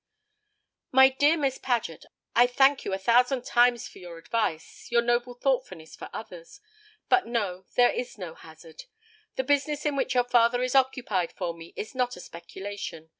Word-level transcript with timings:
"My 0.91 1.09
dear 1.09 1.37
Miss 1.37 1.59
Paget, 1.59 2.05
I 2.35 2.47
thank 2.47 2.85
you 2.85 2.91
a 2.91 2.97
thousand 2.97 3.45
times 3.45 3.87
for 3.87 3.99
your 3.99 4.17
advice, 4.17 4.89
your 4.89 5.03
noble 5.03 5.35
thoughtfulness 5.35 5.95
for 5.95 6.09
others. 6.11 6.59
But 7.07 7.27
no, 7.27 7.67
there 7.75 7.91
is 7.91 8.17
no 8.17 8.33
hazard. 8.33 8.85
The 9.35 9.43
business 9.43 9.85
in 9.85 9.95
which 9.95 10.15
your 10.15 10.23
father 10.23 10.63
is 10.63 10.73
occupied 10.73 11.31
for 11.33 11.53
me 11.53 11.71
is 11.75 11.93
not 11.93 12.15
a 12.15 12.19
speculation. 12.19 13.09